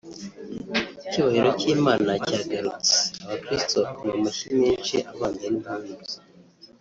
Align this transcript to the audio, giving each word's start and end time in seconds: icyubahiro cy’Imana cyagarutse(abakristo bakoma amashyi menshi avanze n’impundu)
icyubahiro 1.03 1.49
cy’Imana 1.59 2.11
cyagarutse(abakristo 2.27 3.75
bakoma 3.83 4.13
amashyi 4.17 4.47
menshi 4.61 4.95
avanze 5.11 5.45
n’impundu) 5.49 5.93